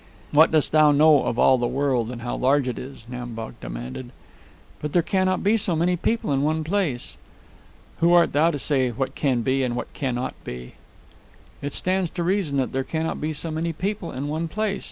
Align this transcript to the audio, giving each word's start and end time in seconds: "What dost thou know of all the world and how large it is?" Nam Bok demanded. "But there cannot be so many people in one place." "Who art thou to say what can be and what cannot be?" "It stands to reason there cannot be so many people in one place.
"What 0.31 0.49
dost 0.49 0.71
thou 0.71 0.91
know 0.91 1.25
of 1.25 1.37
all 1.37 1.59
the 1.59 1.67
world 1.67 2.09
and 2.09 2.23
how 2.23 2.35
large 2.35 2.67
it 2.67 2.79
is?" 2.79 3.03
Nam 3.07 3.35
Bok 3.35 3.53
demanded. 3.61 4.09
"But 4.81 4.93
there 4.93 5.03
cannot 5.03 5.43
be 5.43 5.57
so 5.57 5.75
many 5.75 5.95
people 5.95 6.31
in 6.31 6.41
one 6.41 6.63
place." 6.63 7.17
"Who 7.99 8.11
art 8.11 8.33
thou 8.33 8.49
to 8.49 8.57
say 8.57 8.89
what 8.89 9.13
can 9.13 9.43
be 9.43 9.61
and 9.61 9.75
what 9.75 9.93
cannot 9.93 10.33
be?" 10.43 10.73
"It 11.61 11.73
stands 11.73 12.09
to 12.17 12.23
reason 12.23 12.67
there 12.71 12.83
cannot 12.83 13.21
be 13.21 13.31
so 13.31 13.51
many 13.51 13.73
people 13.73 14.11
in 14.11 14.27
one 14.27 14.47
place. 14.47 14.79